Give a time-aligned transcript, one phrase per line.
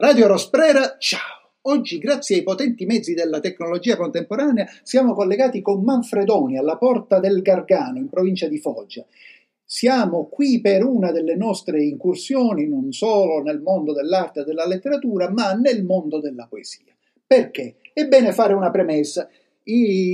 [0.00, 1.50] Radio Rosprera, ciao!
[1.64, 7.42] Oggi, grazie ai potenti mezzi della tecnologia contemporanea, siamo collegati con Manfredoni alla Porta del
[7.42, 9.04] Gargano, in provincia di Foggia.
[9.62, 15.28] Siamo qui per una delle nostre incursioni non solo nel mondo dell'arte e della letteratura,
[15.28, 16.94] ma nel mondo della poesia.
[17.26, 17.74] Perché?
[17.92, 19.28] È bene fare una premessa.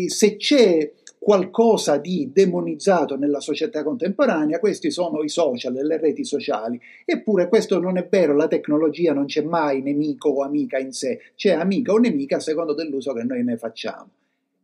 [0.08, 0.92] se c'è
[1.26, 6.80] qualcosa di demonizzato nella società contemporanea, questi sono i social, le reti sociali.
[7.04, 11.18] Eppure questo non è vero, la tecnologia non c'è mai nemico o amica in sé,
[11.34, 14.08] c'è amica o nemica a seconda dell'uso che noi ne facciamo.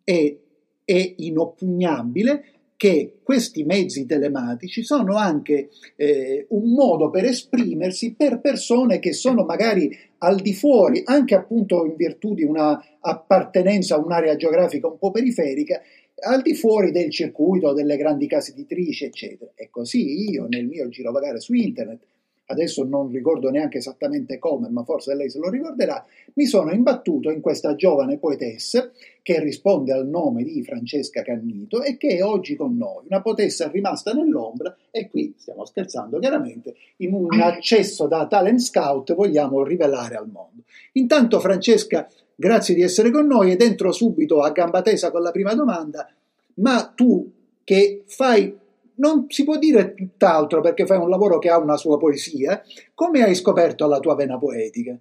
[0.04, 0.38] E,
[0.84, 2.44] è inoppugnabile
[2.76, 9.44] che questi mezzi telematici sono anche eh, un modo per esprimersi per persone che sono
[9.44, 14.98] magari al di fuori, anche appunto in virtù di una appartenenza a un'area geografica un
[14.98, 15.80] po' periferica,
[16.22, 19.50] al di fuori del circuito delle grandi case editrici, eccetera.
[19.54, 22.00] E così io nel mio girovagare su internet,
[22.46, 26.04] adesso non ricordo neanche esattamente come, ma forse lei se lo ricorderà,
[26.34, 28.90] mi sono imbattuto in questa giovane poetessa
[29.22, 33.68] che risponde al nome di Francesca Cannito e che è oggi con noi, una poetessa
[33.68, 40.16] rimasta nell'ombra e qui stiamo scherzando chiaramente, in un accesso da talent scout vogliamo rivelare
[40.16, 40.64] al mondo.
[40.92, 45.30] Intanto Francesca Grazie di essere con noi ed entro subito a gamba tesa con la
[45.30, 46.08] prima domanda.
[46.54, 47.30] Ma tu
[47.64, 48.56] che fai,
[48.96, 52.62] non si può dire tutt'altro perché fai un lavoro che ha una sua poesia,
[52.94, 54.96] come hai scoperto la tua vena poetica?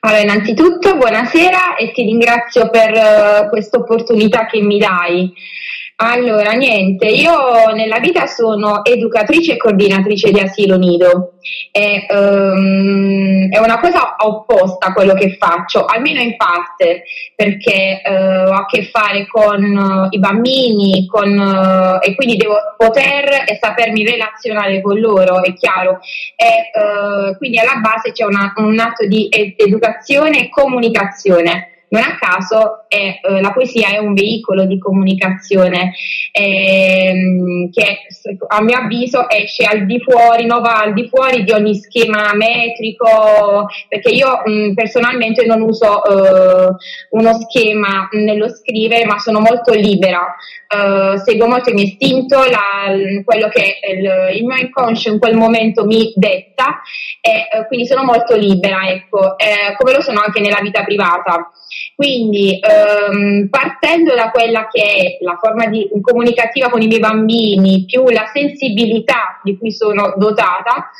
[0.00, 5.32] Allora, innanzitutto buonasera e ti ringrazio per uh, questa opportunità che mi dai.
[6.00, 11.32] Allora, niente, io nella vita sono educatrice e coordinatrice di asilo nido.
[11.72, 17.02] E, um, è una cosa opposta a quello che faccio, almeno in parte,
[17.34, 22.54] perché uh, ho a che fare con uh, i bambini con, uh, e quindi devo
[22.76, 25.98] poter e sapermi relazionare con loro, è chiaro.
[26.36, 32.16] E, quindi alla base c'è una, un atto di ed- educazione e comunicazione non a
[32.18, 35.92] caso è, eh, la poesia è un veicolo di comunicazione
[36.32, 37.98] ehm, che
[38.48, 42.34] a mio avviso esce al di fuori, no, va al di fuori di ogni schema
[42.34, 46.74] metrico, perché io mh, personalmente non uso eh,
[47.10, 50.34] uno schema nello scrivere, ma sono molto libera.
[50.68, 52.92] Uh, seguo molto il mio istinto, la,
[53.24, 56.82] quello che il, il, mio inconscio in quel momento mi detta
[57.22, 61.50] e uh, quindi sono molto libera, ecco, eh, come lo sono anche nella vita privata.
[61.94, 67.84] Quindi um, partendo da quella che è la forma di, comunicativa con i miei bambini,
[67.86, 70.90] più la sensibilità di cui sono dotata,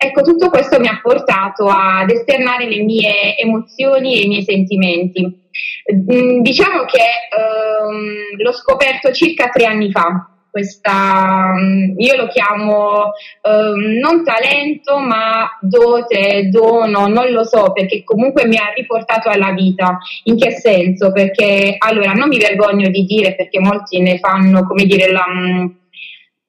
[0.00, 5.48] Ecco, tutto questo mi ha portato ad esternare le mie emozioni e i miei sentimenti.
[5.90, 10.28] Mm, diciamo che ehm, l'ho scoperto circa tre anni fa.
[10.50, 13.12] Questa, mm, io lo chiamo
[13.42, 19.52] ehm, non talento ma dote, dono, non lo so perché comunque mi ha riportato alla
[19.52, 19.98] vita.
[20.24, 21.10] In che senso?
[21.10, 25.66] Perché allora non mi vergogno di dire perché molti ne fanno come dire la mm,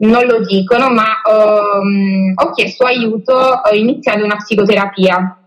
[0.01, 5.37] non lo dicono, ma um, ho chiesto aiuto ho iniziato una psicoterapia.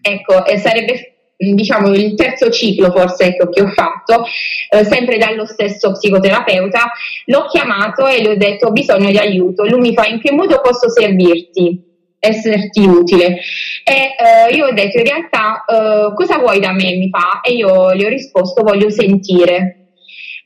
[0.00, 4.24] Ecco, e sarebbe diciamo il terzo ciclo forse ecco, che ho fatto,
[4.70, 6.90] eh, sempre dallo stesso psicoterapeuta,
[7.26, 10.32] l'ho chiamato e gli ho detto ho bisogno di aiuto, lui mi fa in che
[10.32, 11.92] modo posso servirti?
[12.24, 13.38] esserti utile?
[13.84, 16.96] E eh, io ho detto in realtà eh, cosa vuoi da me?
[16.96, 19.80] Mi fa e io gli ho risposto voglio sentire.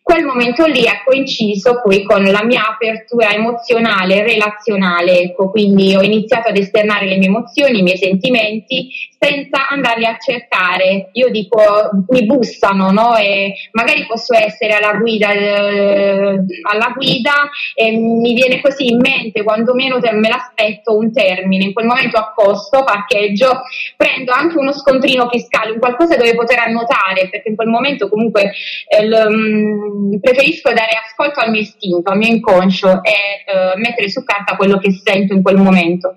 [0.03, 6.01] Quel momento lì ha coinciso poi con la mia apertura emozionale relazionale, ecco, quindi ho
[6.01, 11.11] iniziato ad esternare le mie emozioni, i miei sentimenti senza andarli a cercare.
[11.13, 11.61] Io dico,
[12.09, 13.17] mi bussano, no?
[13.17, 19.43] E magari posso essere alla guida, eh, alla guida e mi viene così in mente,
[19.43, 21.65] quando meno me l'aspetto, un termine.
[21.65, 23.63] In quel momento accosto, parcheggio,
[23.97, 28.53] prendo anche uno scontrino fiscale, un qualcosa dove poter annotare, perché in quel momento comunque
[28.87, 34.09] eh, l, mm, preferisco dare ascolto al mio istinto, al mio inconscio e uh, mettere
[34.09, 36.15] su carta quello che sento in quel momento.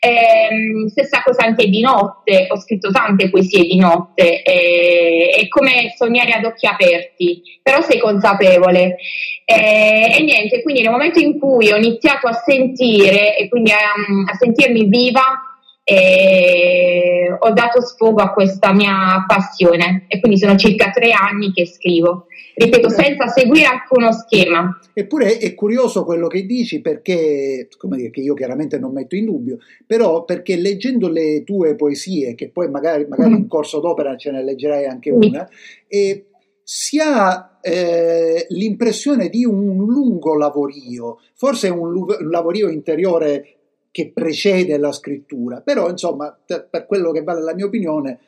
[0.00, 5.92] Ehm, stessa cosa anche di notte, ho scritto tante poesie di notte, e, è come
[5.96, 8.96] sognare ad occhi aperti, però sei consapevole.
[9.44, 13.76] E, e, niente, quindi nel momento in cui ho iniziato a sentire e quindi a,
[13.76, 15.47] a sentirmi viva,
[15.90, 21.66] e ho dato sfogo a questa mia passione e quindi sono circa tre anni che
[21.66, 22.26] scrivo
[22.58, 24.78] ripeto, senza seguire alcuno schema.
[24.92, 29.26] Eppure è curioso quello che dici perché, come dire, che io chiaramente non metto in
[29.26, 33.36] dubbio, però perché leggendo le tue poesie, che poi magari, magari mm.
[33.36, 35.48] in corso d'opera ce ne leggerai anche una,
[35.86, 36.26] e
[36.62, 43.57] si ha eh, l'impressione di un lungo lavorio, forse un, un lavorio interiore
[43.90, 48.20] che precede la scrittura, però insomma, per quello che vale la mia opinione,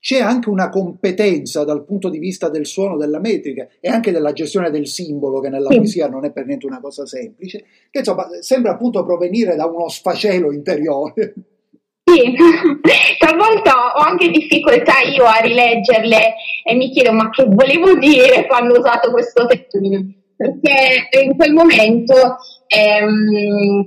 [0.00, 4.32] c'è anche una competenza dal punto di vista del suono, della metrica e anche della
[4.32, 8.28] gestione del simbolo, che nella poesia non è per niente una cosa semplice, che insomma
[8.40, 11.34] sembra appunto provenire da uno sfacelo interiore.
[12.04, 12.34] Sì,
[13.18, 16.34] talvolta ho anche difficoltà io a rileggerle
[16.64, 21.52] e mi chiedo ma che volevo dire quando ho usato questo termine, perché in quel
[21.52, 23.86] momento ehm,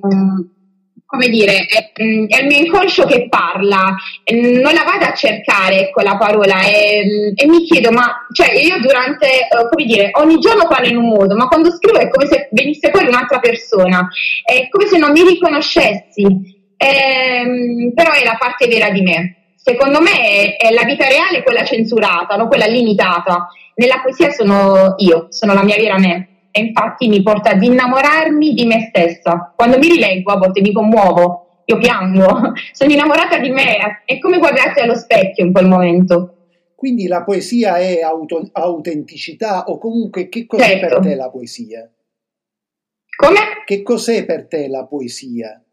[1.12, 3.94] come dire, è, è, il mio inconscio che parla,
[4.32, 8.80] non la vado a cercare ecco la parola e, e mi chiedo, ma cioè io
[8.80, 12.28] durante, uh, come dire, ogni giorno parlo in un modo, ma quando scrivo è come
[12.28, 14.08] se venisse fuori un'altra persona,
[14.42, 16.26] è come se non mi riconoscessi,
[16.78, 19.36] ehm, però è la parte vera di me.
[19.58, 22.48] Secondo me è, è la vita reale quella censurata, no?
[22.48, 23.50] quella limitata.
[23.76, 28.54] Nella poesia sono io, sono la mia vera me e infatti mi porta ad innamorarmi
[28.54, 29.54] di me stessa.
[29.56, 34.38] Quando mi rileggo a volte mi commuovo, io piango, sono innamorata di me, è come
[34.38, 36.36] guardarsi allo specchio in quel momento.
[36.76, 40.88] Quindi la poesia è auto- autenticità o comunque che cos'è certo.
[40.88, 41.92] per te la poesia?
[43.16, 43.40] Come?
[43.66, 45.64] Che cos'è per te la poesia?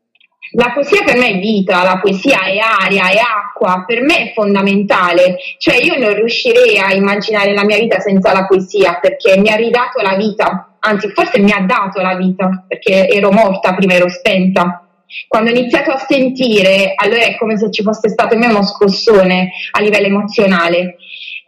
[0.52, 4.32] La poesia per me è vita, la poesia è aria, è acqua, per me è
[4.32, 9.50] fondamentale, cioè io non riuscirei a immaginare la mia vita senza la poesia perché mi
[9.50, 13.94] ha ridato la vita, anzi forse mi ha dato la vita perché ero morta, prima
[13.94, 14.84] ero spenta.
[15.26, 18.62] Quando ho iniziato a sentire, allora è come se ci fosse stato in me uno
[18.62, 20.96] scossone a livello emozionale.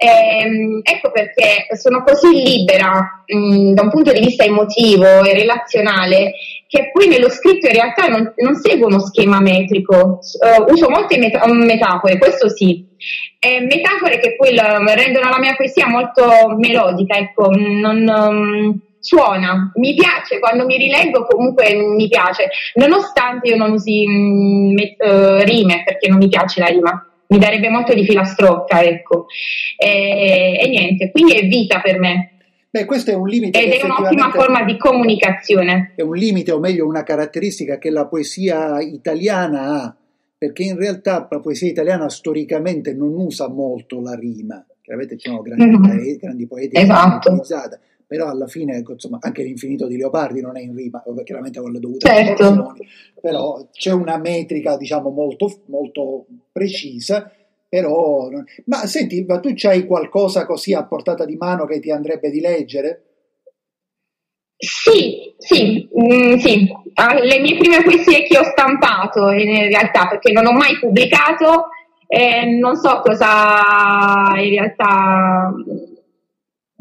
[0.02, 5.35] Ehm, ecco perché sono così libera mh, mm, da un punto di vista emotivo e
[5.35, 6.32] relazionale
[6.70, 11.19] che poi nello scritto in realtà non, non seguo uno schema metrico, uh, uso molte
[11.19, 12.87] meta- metafore, questo sì,
[13.40, 18.06] eh, metafore che poi la, rendono la mia poesia molto melodica, ecco, non...
[18.08, 24.75] Um, suona, mi piace, quando mi rileggo comunque mi piace, nonostante io non usi mh,
[24.75, 29.26] met- uh, rime perché non mi piace la rima mi darebbe molto di filastrocca, ecco.
[29.76, 32.39] E, e, niente, quindi è vita per me.
[32.72, 33.61] Beh, questo è un limite.
[33.61, 35.93] Ed è un'ottima forma di comunicazione.
[35.96, 39.96] È un limite, o meglio, una caratteristica che la poesia italiana ha,
[40.38, 44.64] perché in realtà la poesia italiana storicamente non usa molto la rima.
[44.81, 45.82] Chiaramente ci sono grandi, mm-hmm.
[45.82, 47.28] poeti, grandi poeti esatto.
[47.28, 51.61] utilizzata, però alla fine ecco, insomma, anche l'infinito di Leopardi non è in rima, chiaramente
[51.61, 52.75] con le dovute certo.
[53.20, 57.31] però c'è una metrica diciamo molto, molto precisa,
[57.70, 58.28] però...
[58.67, 62.40] Ma senti, ma tu c'hai qualcosa così a portata di mano che ti andrebbe di
[62.40, 63.05] leggere?
[64.56, 66.69] Sì, sì, mm, sì.
[66.94, 71.69] Ah, le mie prime poesie che ho stampato in realtà, perché non ho mai pubblicato,
[72.06, 75.55] eh, non so cosa in realtà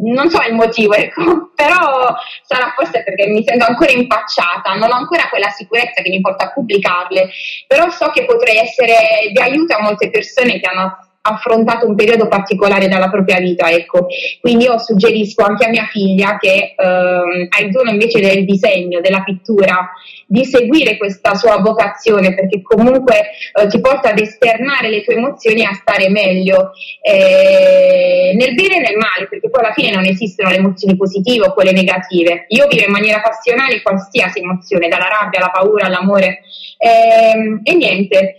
[0.02, 2.14] non so il motivo, ecco, però
[2.44, 6.46] sarà forse perché mi sento ancora impacciata, non ho ancora quella sicurezza che mi porta
[6.46, 7.30] a pubblicarle,
[7.68, 12.28] però so che potrei essere di aiuto a molte persone che hanno affrontato un periodo
[12.28, 14.08] particolare della propria vita, ecco.
[14.40, 19.02] Quindi io suggerisco anche a mia figlia che ehm, ha il dono invece del disegno,
[19.02, 19.92] della pittura,
[20.26, 25.62] di seguire questa sua vocazione perché comunque eh, ti porta ad esternare le tue emozioni
[25.62, 28.09] e a stare meglio eh,
[28.40, 31.54] nel bene e nel male, perché poi alla fine non esistono le emozioni positive o
[31.54, 32.46] quelle negative.
[32.48, 36.40] Io vivo in maniera passionale qualsiasi emozione, dalla rabbia alla paura all'amore
[36.78, 38.38] eh, e niente.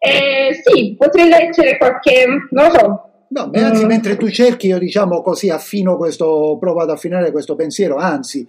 [0.00, 3.02] Eh, sì, potrei leggere qualche, non lo so.
[3.30, 3.88] No, anzi, mm.
[3.88, 8.44] mentre tu cerchi, io diciamo così affino questo, provo ad affinare questo pensiero, anzi,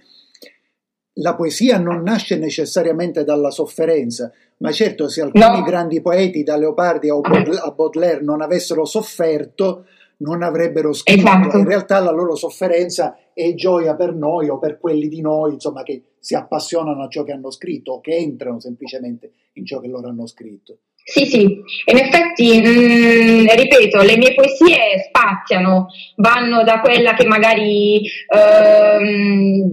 [1.14, 5.62] la poesia non nasce necessariamente dalla sofferenza, ma certo se alcuni no.
[5.62, 9.84] grandi poeti, da Leopardi a Baudelaire, non avessero sofferto,
[10.20, 11.20] non avrebbero scritto.
[11.20, 11.56] Esatto.
[11.58, 15.82] In realtà la loro sofferenza è gioia per noi o per quelli di noi, insomma,
[15.82, 19.88] che si appassionano a ciò che hanno scritto o che entrano semplicemente in ciò che
[19.88, 20.78] loro hanno scritto.
[21.10, 27.26] Sì, sì, in effetti, mh, mm, ripeto, le mie poesie spaziano, vanno da quella che
[27.26, 29.72] magari ehm,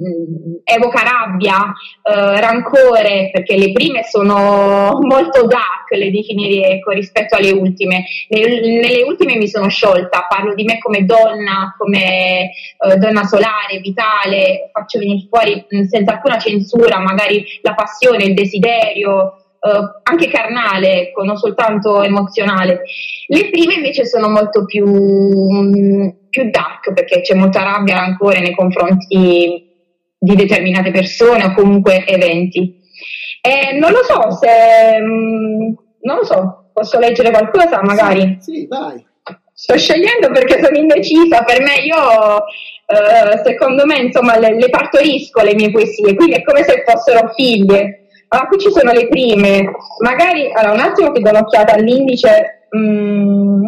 [0.63, 7.51] evoca rabbia, eh, rancore, perché le prime sono molto dark, le definirei ecco, rispetto alle
[7.51, 8.05] ultime.
[8.29, 13.77] Nelle, nelle, ultime mi sono sciolta, parlo di me come donna, come eh, donna solare,
[13.79, 20.27] vitale, faccio venire fuori mh, senza alcuna censura magari la passione, il desiderio Uh, anche
[20.29, 22.83] carnale, ecco, non soltanto emozionale.
[23.27, 28.55] Le prime invece sono molto più, mm, più dark perché c'è molta rabbia rancore nei
[28.55, 29.65] confronti
[30.19, 32.79] di determinate persone o comunque eventi.
[33.41, 34.99] E non lo so se...
[35.01, 38.37] Mm, non lo so, posso leggere qualcosa magari?
[38.39, 39.05] Sì, sì vai.
[39.53, 42.45] Sto scegliendo perché sono indecisa, per me io,
[42.85, 47.33] eh, secondo me, insomma, le, le, partorisco le mie poesie, quindi è come se fossero
[47.33, 49.71] figlie Allora, qui ci sono le prime,
[50.03, 52.67] magari, allora un attimo che do un'occhiata all'indice.
[52.75, 53.65] Mm.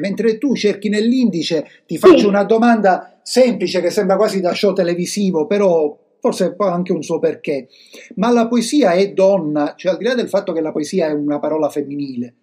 [0.00, 2.26] Mentre tu cerchi nell'indice, ti faccio sì.
[2.26, 7.18] una domanda semplice che sembra quasi da show televisivo, però forse poi anche un suo
[7.18, 7.68] perché.
[8.16, 11.12] Ma la poesia è donna, cioè al di là del fatto che la poesia è
[11.12, 12.34] una parola femminile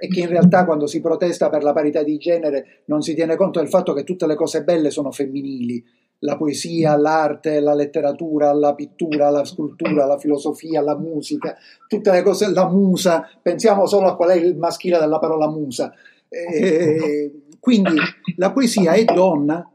[0.00, 3.36] e che in realtà quando si protesta per la parità di genere non si tiene
[3.36, 5.84] conto del fatto che tutte le cose belle sono femminili,
[6.20, 11.56] la poesia, l'arte, la letteratura, la pittura, la scultura, la filosofia, la musica,
[11.86, 15.92] tutte le cose, la musa, pensiamo solo a qual è il maschile della parola musa.
[16.28, 17.94] Eh, quindi
[18.36, 19.70] la poesia è donna?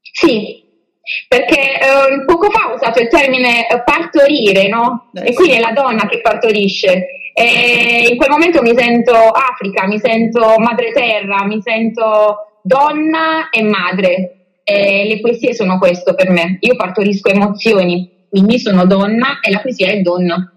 [0.00, 0.64] Sì,
[1.28, 5.10] perché eh, poco fa ho usato il termine partorire, no?
[5.12, 7.06] Eh, e quindi è la donna che partorisce.
[7.34, 13.62] E in quel momento mi sento Africa, mi sento madre terra, mi sento donna e
[13.62, 14.35] madre.
[14.68, 16.56] E le poesie sono questo per me.
[16.60, 20.52] Io partorisco emozioni, quindi sono donna e la poesia è donna.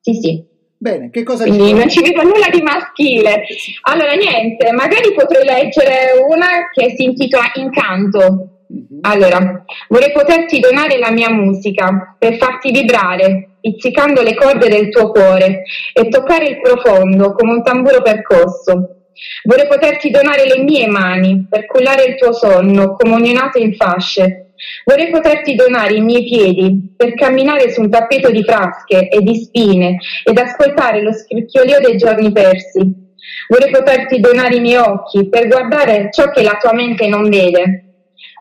[0.00, 0.44] Sì, sì.
[0.76, 3.44] Bene, che cosa Quindi non ci vedo nulla di maschile.
[3.82, 8.64] Allora, niente, magari potrei leggere una che si intitola Incanto.
[8.66, 8.98] Mhm.
[9.02, 15.12] Allora, vorrei poterti donare la mia musica per farti vibrare, pizzicando le corde del tuo
[15.12, 19.01] cuore e toccare il profondo come un tamburo percosso.
[19.44, 24.52] Vorrei poterti donare le mie mani per cullare il tuo sonno come ognunate in fasce.
[24.84, 29.34] Vorrei poterti donare i miei piedi per camminare su un tappeto di frasche e di
[29.36, 33.00] spine ed ascoltare lo scricchiolio dei giorni persi.
[33.48, 37.91] Vorrei poterti donare i miei occhi per guardare ciò che la tua mente non vede.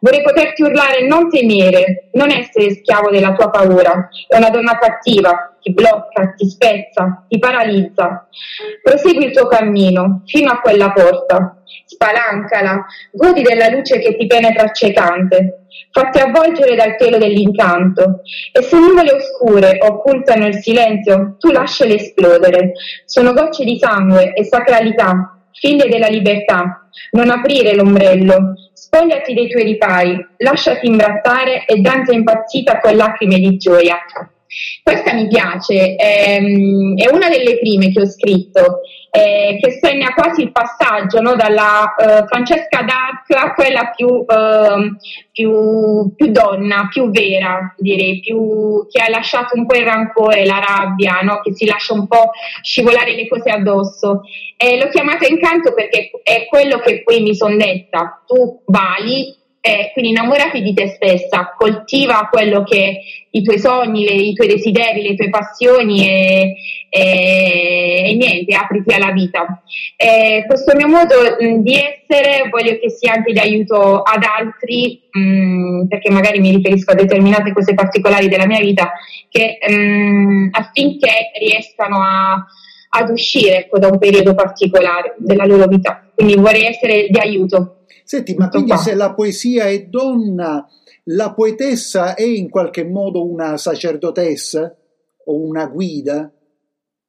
[0.03, 4.09] Vorrei poterti urlare non temere, non essere schiavo della tua paura.
[4.27, 8.27] È una donna cattiva, ti blocca, ti spezza, ti paralizza.
[8.81, 11.61] Prosegui il tuo cammino fino a quella porta.
[11.85, 15.65] Spalancala, godi della luce che ti penetra accecante.
[15.91, 18.21] Fatti avvolgere dal telo dell'incanto.
[18.51, 22.71] E se nuvole oscure occultano il silenzio, tu lasciale esplodere.
[23.05, 26.89] Sono gocce di sangue e sacralità, figlie della libertà.
[27.11, 33.57] Non aprire l'ombrello, spogliati dei tuoi ripari, lasciati imbrattare e danza impazzita con lacrime di
[33.57, 33.97] gioia.
[34.83, 38.81] Questa mi piace, ehm, è una delle prime che ho scritto,
[39.13, 44.95] eh, che segna quasi il passaggio no, dalla eh, Francesca Dark a quella più, eh,
[45.33, 50.63] più, più, donna, più vera, direi, più, che ha lasciato un po' il rancore, la
[50.65, 54.21] rabbia, no, che si lascia un po' scivolare le cose addosso.
[54.57, 60.09] l'ho chiamata incanto perché è quello che poi mi sono detta, tu vali, eh, quindi
[60.09, 65.15] innamorati di te stessa, coltiva quello che i tuoi sogni, le, i tuoi desideri, le
[65.15, 66.55] tue passioni e,
[66.89, 69.61] e, e niente, apriti alla vita.
[69.95, 71.15] Eh, questo mio modo
[71.59, 76.91] di essere voglio che sia anche di aiuto ad altri, mh, perché magari mi riferisco
[76.91, 78.91] a determinate cose particolari della mia vita,
[79.29, 82.45] che, mh, affinché riescano a,
[82.89, 86.03] ad uscire ecco, da un periodo particolare della loro vita.
[86.15, 87.75] Quindi vorrei essere di aiuto.
[88.11, 90.67] Senti, ma quindi se la poesia è donna,
[91.05, 94.75] la poetessa è in qualche modo una sacerdotessa
[95.27, 96.29] o una guida?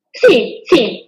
[0.08, 1.04] Sì, sì.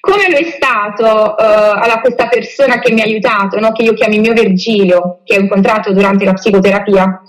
[0.00, 3.72] Come lo è stato uh, alla questa persona che mi ha aiutato, no?
[3.72, 7.20] che io chiamo il mio Virgilio, che ho incontrato durante la psicoterapia,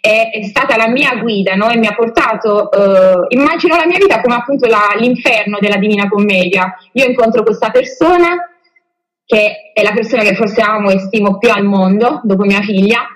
[0.00, 1.70] è, è stata la mia guida no?
[1.70, 6.08] e mi ha portato, uh, immagino la mia vita come appunto la, l'inferno della Divina
[6.08, 6.72] Commedia.
[6.92, 8.47] Io incontro questa persona
[9.28, 13.06] che è la persona che forse amo e stimo più al mondo, dopo mia figlia,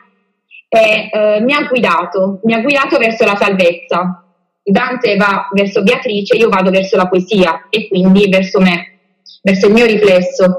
[0.69, 4.23] e, eh, mi ha guidato, mi ha guidato verso la salvezza.
[4.63, 8.99] Dante va verso Beatrice, io vado verso la poesia e quindi verso me,
[9.43, 10.59] verso il mio riflesso.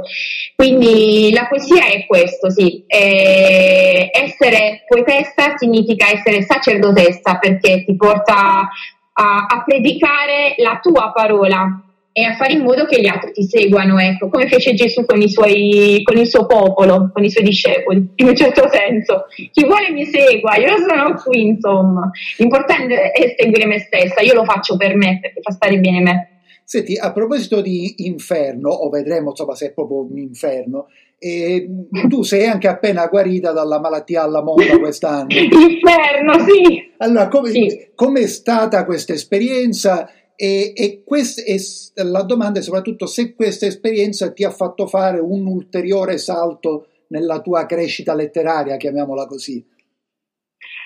[0.55, 2.83] Quindi la poesia è questo, sì.
[2.87, 8.67] E essere poetessa significa essere sacerdotessa perché ti porta
[9.13, 11.79] a, a predicare la tua parola,
[12.15, 15.19] e a fare in modo che gli altri ti seguano, ecco, come fece Gesù con,
[15.27, 19.25] suoi, con, il suo popolo, con i suoi discepoli, in un certo senso.
[19.51, 22.11] Chi vuole mi segua, io sono qui, insomma.
[22.37, 26.27] L'importante è seguire me stessa, io lo faccio per me, perché fa stare bene me.
[26.63, 31.67] Senti, a proposito di inferno, o vedremo insomma se è proprio un inferno, eh,
[32.07, 35.33] tu sei anche appena guarita dalla malattia alla moda quest'anno.
[35.33, 36.91] Inferno, sì!
[36.97, 38.23] Allora, come sì.
[38.23, 40.09] è stata questa esperienza?
[40.35, 41.57] E, e, quest, e,
[42.03, 47.39] la domanda è soprattutto se questa esperienza ti ha fatto fare un ulteriore salto nella
[47.41, 49.63] tua crescita letteraria, chiamiamola così.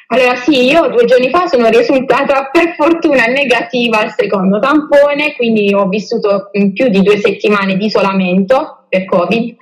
[0.10, 5.74] Allora sì, io due giorni fa sono risultata per fortuna negativa al secondo tampone, quindi
[5.74, 9.56] ho vissuto più di due settimane di isolamento per Covid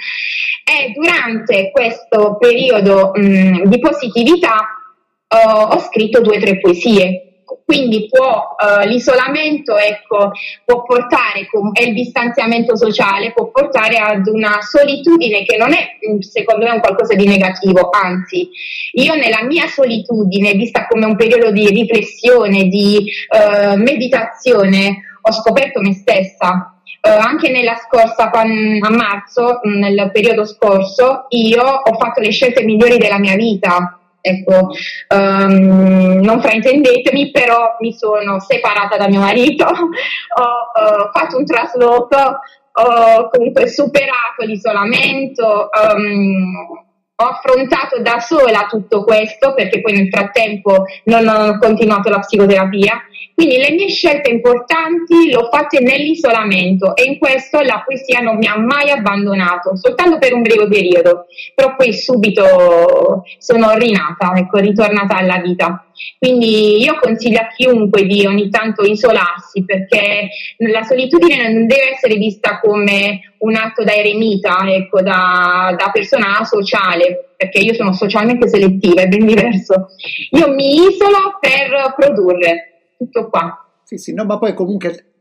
[0.67, 4.55] e durante questo periodo mh, di positività
[5.29, 7.34] uh, ho scritto due o tre poesie
[7.65, 10.31] quindi può, uh, l'isolamento ecco,
[10.63, 16.19] può portare, e il distanziamento sociale può portare ad una solitudine che non è mm,
[16.19, 18.49] secondo me un qualcosa di negativo, anzi
[18.93, 25.81] io nella mia solitudine, vista come un periodo di riflessione, di uh, meditazione, ho scoperto
[25.81, 26.69] me stessa.
[27.01, 32.97] Uh, anche nella scorsa, a marzo, nel periodo scorso, io ho fatto le scelte migliori
[32.97, 34.71] della mia vita Ecco,
[35.15, 42.17] um, non fraintendetemi, però mi sono separata da mio marito, ho uh, fatto un trasloco,
[42.71, 46.65] ho comunque superato l'isolamento, um,
[47.17, 52.99] ho affrontato da sola tutto questo perché poi nel frattempo non ho continuato la psicoterapia.
[53.35, 58.37] Quindi le mie scelte importanti le ho fatte nell'isolamento e in questo la poesia non
[58.37, 64.59] mi ha mai abbandonato, soltanto per un breve periodo, però poi subito sono rinata, ecco,
[64.59, 65.85] ritornata alla vita.
[66.17, 72.15] Quindi io consiglio a chiunque di ogni tanto isolarsi perché la solitudine non deve essere
[72.15, 78.47] vista come un atto da eremita, ecco, da, da persona sociale, perché io sono socialmente
[78.47, 79.87] selettiva, è ben diverso.
[80.31, 83.79] Io mi isolo per produrre, tutto qua.
[83.83, 85.11] Sì, sì, no, ma poi comunque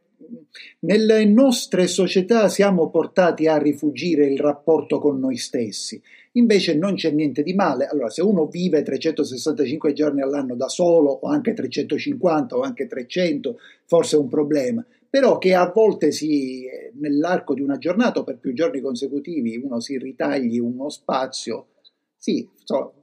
[0.80, 6.00] nelle nostre società siamo portati a rifugire il rapporto con noi stessi.
[6.32, 7.86] Invece non c'è niente di male.
[7.86, 13.58] Allora, se uno vive 365 giorni all'anno da solo, o anche 350 o anche 300,
[13.84, 18.38] forse è un problema però che a volte si, nell'arco di una giornata o per
[18.38, 21.68] più giorni consecutivi uno si ritagli uno spazio,
[22.16, 22.48] sì,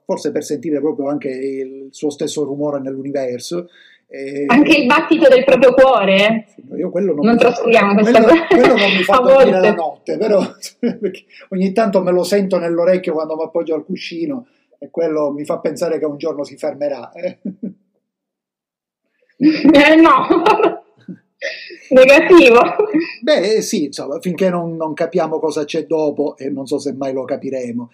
[0.04, 3.70] forse per sentire proprio anche il suo stesso rumore nell'universo.
[4.14, 6.44] Eh, anche il battito del proprio cuore.
[6.54, 8.48] Sì, io quello non, non trascuriamo questa quello, cosa.
[8.48, 10.42] Quello non mi fa dormire la notte, però
[11.52, 15.60] ogni tanto me lo sento nell'orecchio quando mi appoggio al cuscino e quello mi fa
[15.60, 17.10] pensare che un giorno si fermerà.
[17.14, 17.40] Eh,
[19.40, 20.28] eh no.
[21.92, 22.60] Negativo.
[23.22, 27.14] Beh, sì, insomma, finché non, non, capiamo cosa c'è dopo, e non so se mai
[27.14, 27.90] lo capiremo.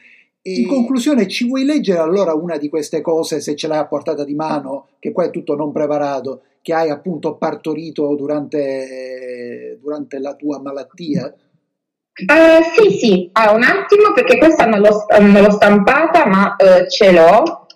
[0.47, 3.85] E in conclusione, ci vuoi leggere allora una di queste cose, se ce l'hai a
[3.85, 10.19] portata di mano, che qua è tutto non preparato, che hai appunto partorito durante, durante
[10.19, 11.25] la tua malattia?
[11.25, 16.87] Uh, sì, sì, ah, un attimo perché questa non l'ho, non l'ho stampata, ma uh,
[16.87, 17.67] ce l'ho.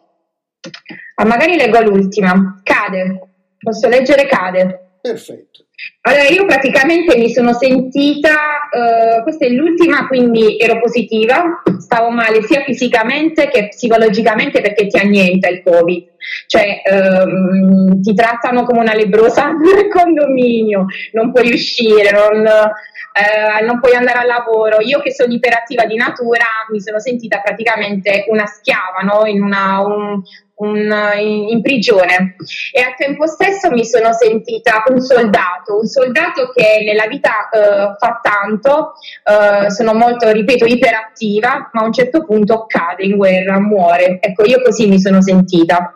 [1.16, 2.62] Ah, magari leggo l'ultima.
[2.64, 3.32] Cade.
[3.60, 4.91] Posso leggere Cade.
[5.02, 5.66] Perfetto.
[6.02, 12.44] Allora, io praticamente mi sono sentita, uh, questa è l'ultima, quindi ero positiva, stavo male
[12.44, 16.06] sia fisicamente che psicologicamente perché ti annienta il Covid,
[16.46, 23.80] cioè um, ti trattano come una lebrosa nel condominio, non puoi uscire, non, uh, non
[23.80, 24.82] puoi andare al lavoro.
[24.82, 29.26] Io che sono iperattiva di natura mi sono sentita praticamente una schiava, no?
[29.26, 30.22] in una, un,
[30.62, 32.36] un, in, in, prigione
[32.71, 37.95] e al tempo stesso mi sono sentita un soldato, un soldato che nella vita uh,
[37.97, 38.93] fa tanto,
[39.26, 44.19] uh, sono molto, ripeto, iperattiva, ma a un certo punto cade in guerra, muore.
[44.21, 45.95] Ecco, io così mi sono sentita.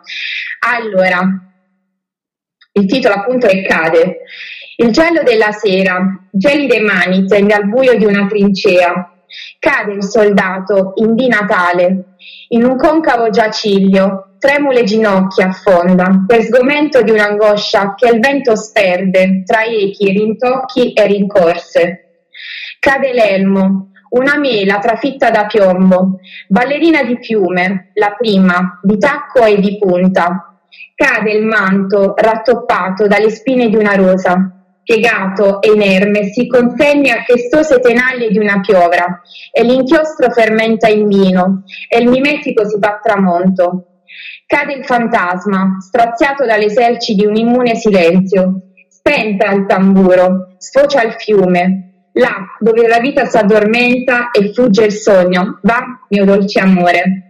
[0.60, 1.20] Allora,
[2.72, 4.18] il titolo appunto è Cade.
[4.76, 5.98] Il giallo della sera,
[6.30, 9.12] gelide mani tende al buio di una trincea.
[9.58, 12.16] Cade il soldato in di Natale,
[12.48, 19.42] in un concavo giaciglio, tremule ginocchia affonda, per sgomento di un'angoscia che il vento sperde
[19.44, 22.00] tra echi, rintocchi e rincorse.
[22.78, 29.58] Cade l'elmo, una mela trafitta da piombo, ballerina di piume, la prima, di tacco e
[29.58, 30.60] di punta.
[30.94, 34.48] Cade il manto rattoppato dalle spine di una rosa,
[34.84, 41.04] piegato e inerme si consegna a festose tenaglie di una piovra, e l'inchiostro fermenta il
[41.04, 43.86] vino, e il mimetico si fa tramonto.
[44.46, 48.60] Cade il fantasma, straziato dalle selci di un immune silenzio.
[48.88, 54.92] Spenta il tamburo, sfocia il fiume, là dove la vita si addormenta e fugge il
[54.92, 55.58] sogno.
[55.62, 57.26] Va, mio dolce amore.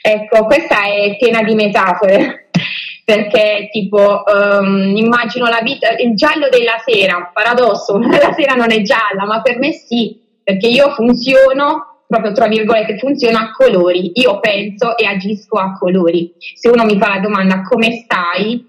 [0.00, 2.48] Ecco, questa è piena di metafore,
[3.04, 8.80] perché tipo um, immagino la vita, il giallo della sera, paradosso, la sera non è
[8.82, 14.12] gialla, ma per me sì, perché io funziono proprio tra virgolette funziona a colori.
[14.14, 16.32] Io penso e agisco a colori.
[16.54, 18.66] Se uno mi fa la domanda come stai,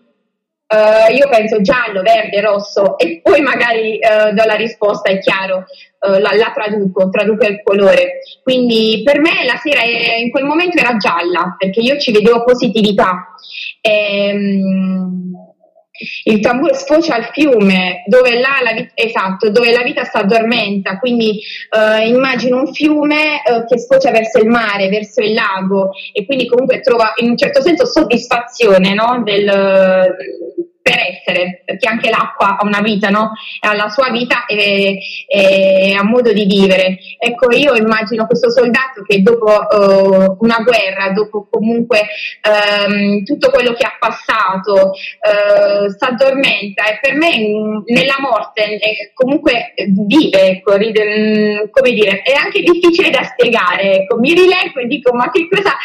[0.68, 5.66] uh, io penso giallo, verde, rosso e poi magari uh, do la risposta, è chiaro,
[6.00, 8.20] uh, la, la, traduco, traduco il colore.
[8.44, 12.44] Quindi per me la sera è, in quel momento era gialla perché io ci vedevo
[12.44, 13.36] positività.
[13.80, 15.49] E, um,
[16.24, 21.40] il tamburo sfocia al fiume dove, la vita, esatto, dove la vita si addormenta, quindi
[21.70, 26.48] eh, immagino un fiume eh, che sfocia verso il mare, verso il lago e quindi
[26.48, 29.22] comunque trova in un certo senso soddisfazione no?
[29.24, 29.46] Del,
[30.90, 33.34] per essere, perché anche l'acqua ha una vita, no?
[33.60, 34.98] Ha la sua vita e,
[35.28, 36.98] e ha modo di vivere.
[37.20, 42.08] Ecco, io immagino questo soldato che dopo uh, una guerra, dopo comunque
[42.50, 47.38] um, tutto quello che ha passato, uh, si addormenta e per me
[47.86, 48.80] nella morte
[49.14, 49.74] comunque
[50.08, 55.14] vive, ecco, ride, come dire, è anche difficile da spiegare, ecco, mi rileggo e dico
[55.14, 55.76] ma che cosa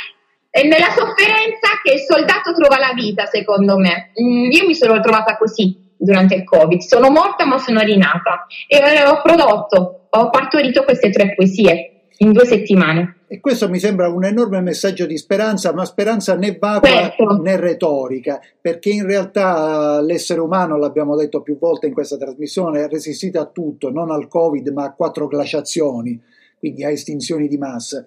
[0.55, 4.12] è nella sofferenza che il soldato trova la vita, secondo me.
[4.23, 6.81] Mm, io mi sono trovata così durante il Covid.
[6.81, 12.45] Sono morta ma sono rinata e ho prodotto, ho partorito queste tre poesie in due
[12.45, 13.23] settimane.
[13.27, 17.37] E questo mi sembra un enorme messaggio di speranza, ma speranza né vacua certo.
[17.43, 22.88] né retorica, perché in realtà l'essere umano, l'abbiamo detto più volte in questa trasmissione, è
[22.88, 26.23] resistito a tutto, non al Covid, ma a quattro glaciazioni,
[26.61, 28.07] quindi a estinzioni di massa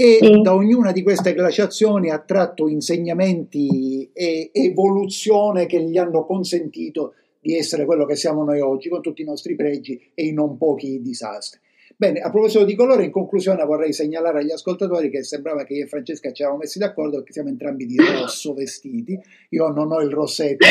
[0.00, 0.40] e sì.
[0.42, 7.56] da ognuna di queste glaciazioni ha tratto insegnamenti e evoluzione che gli hanno consentito di
[7.56, 11.02] essere quello che siamo noi oggi, con tutti i nostri pregi e i non pochi
[11.02, 11.58] disastri.
[12.00, 15.82] Bene, a proposito di colore, in conclusione vorrei segnalare agli ascoltatori che sembrava che io
[15.82, 19.20] e Francesca ci eravamo messi d'accordo perché siamo entrambi di rosso vestiti.
[19.48, 20.64] Io non ho il rossetto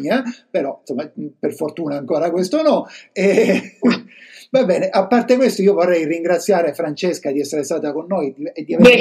[0.00, 1.08] mia, però insomma,
[1.38, 2.88] per fortuna ancora questo no.
[3.12, 3.78] E...
[4.50, 8.64] Va bene, a parte questo io vorrei ringraziare Francesca di essere stata con noi e
[8.64, 8.96] di aver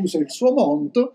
[0.00, 1.14] diciamo, il suo monto.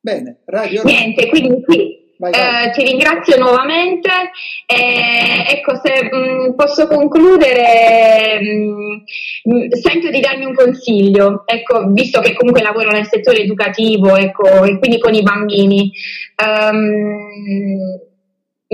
[0.00, 2.66] Bene, Radio Niente, quindi qui vai, vai.
[2.66, 4.10] Eh, ti ringrazio nuovamente.
[4.66, 11.86] Eh, ecco, se mh, mm, posso concludere, mh, mm, sento di darmi un consiglio, ecco,
[11.88, 15.92] visto che comunque lavoro nel settore educativo ecco, e quindi con i bambini.
[16.44, 18.12] Um,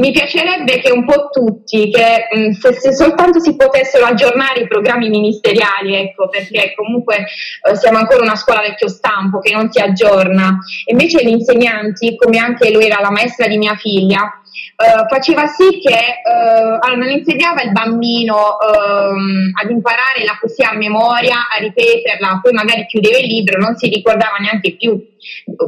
[0.00, 4.60] mi piacerebbe che un po' tutti, che mh, mm, se, se, soltanto si potessero aggiornare
[4.60, 7.26] i programmi ministeriali, ecco, perché comunque
[7.62, 10.58] eh, siamo ancora una scuola vecchio stampo che non si aggiorna.
[10.86, 14.40] Invece gli insegnanti, come anche lui era la maestra di mia figlia,
[14.80, 20.70] Uh, faceva sì che uh, allora non insegnava il bambino uh, ad imparare la poesia
[20.70, 24.98] a memoria, a ripeterla, poi magari chiudeva il libro, non si ricordava neanche più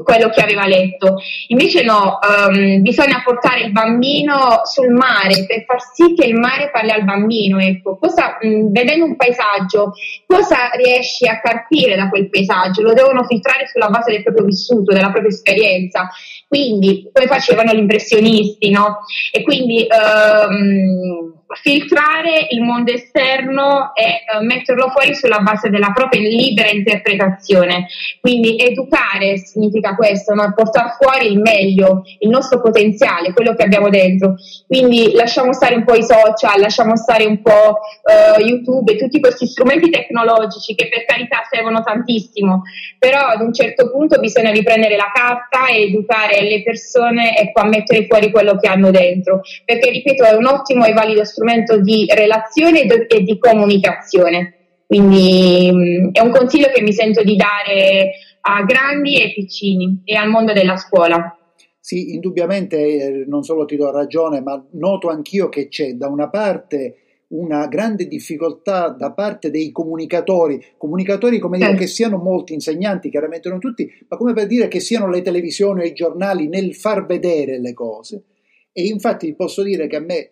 [0.03, 1.17] quello che aveva letto.
[1.49, 6.71] Invece no, um, bisogna portare il bambino sul mare per far sì che il mare
[6.71, 7.59] parli al bambino.
[7.59, 7.99] Ecco.
[7.99, 9.93] Cosa, mh, vedendo un paesaggio,
[10.27, 12.83] cosa riesci a carpire da quel paesaggio?
[12.83, 16.09] Lo devono filtrare sulla base del proprio vissuto, della propria esperienza.
[16.53, 18.99] Quindi, come facevano gli impressionisti, no?
[19.31, 26.21] E quindi um, filtrare il mondo esterno e uh, metterlo fuori sulla base della propria
[26.21, 27.87] libera interpretazione.
[28.21, 30.53] Quindi educare significa questo, no?
[30.55, 34.37] portare fuori il meglio, il nostro potenziale, quello che abbiamo dentro.
[34.67, 39.21] Quindi lasciamo stare un po' i social, lasciamo stare un po' uh, YouTube e tutti
[39.21, 42.63] questi strumenti tecnologici che per carità servono tantissimo,
[42.99, 47.67] però ad un certo punto bisogna riprendere la carta e educare le persone ecco, a
[47.67, 51.81] mettere fuori quello che hanno dentro, perché ripeto è un ottimo e valido strumento strumento
[51.81, 54.55] di relazione e di comunicazione.
[54.87, 60.15] Quindi mm, è un consiglio che mi sento di dare a grandi e piccini e
[60.15, 61.37] al mondo della scuola.
[61.81, 66.29] Sì, indubbiamente eh, non solo ti do ragione, ma noto anch'io che c'è da una
[66.29, 66.99] parte
[67.33, 73.49] una grande difficoltà da parte dei comunicatori, comunicatori come dire che siano molti insegnanti, chiaramente
[73.49, 77.07] non tutti, ma come per dire che siano le televisioni o i giornali nel far
[77.07, 78.25] vedere le cose.
[78.71, 80.31] E infatti posso dire che a me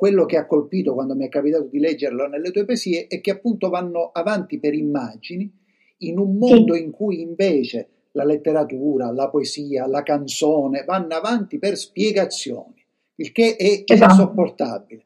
[0.00, 3.32] quello che ha colpito quando mi è capitato di leggerlo nelle tue poesie è che
[3.32, 5.52] appunto vanno avanti per immagini
[5.98, 11.76] in un mondo in cui invece la letteratura, la poesia, la canzone vanno avanti per
[11.76, 12.82] spiegazioni,
[13.16, 14.12] il che è esatto.
[14.12, 15.04] insopportabile.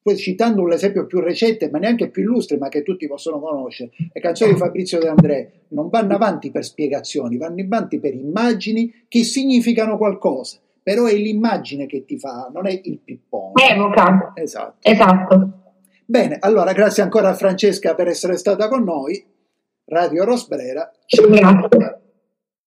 [0.00, 3.90] Poi citando un esempio più recente, ma neanche più illustre, ma che tutti possono conoscere,
[4.12, 9.04] le canzoni di Fabrizio De André non vanno avanti per spiegazioni, vanno avanti per immagini
[9.08, 13.70] che significano qualcosa però è l'immagine che ti fa, non è il pippone.
[13.70, 14.30] Evoca.
[14.36, 14.88] Esatto.
[14.88, 15.50] esatto.
[16.04, 19.26] Bene, allora grazie ancora a Francesca per essere stata con noi.
[19.86, 20.88] Radio Rosbrera.
[21.08, 22.05] Grazie.